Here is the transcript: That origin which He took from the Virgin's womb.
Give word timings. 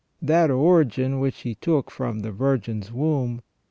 That 0.19 0.49
origin 0.49 1.19
which 1.19 1.41
He 1.41 1.53
took 1.53 1.91
from 1.91 2.21
the 2.21 2.31
Virgin's 2.31 2.91
womb. 2.91 3.43